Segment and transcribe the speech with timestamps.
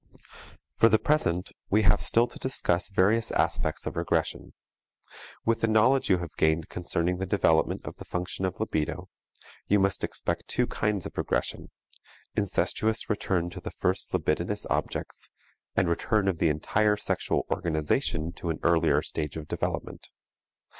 [0.77, 4.53] For the present we have still to discuss various aspects of regression.
[5.45, 9.09] With the knowledge you have gained concerning the development of the function of libido,
[9.67, 11.69] you must expect two kinds of regression:
[12.35, 15.29] incestuous return to the first libidinous objects
[15.75, 20.09] and return of the entire sexual organization to an earlier stage of development.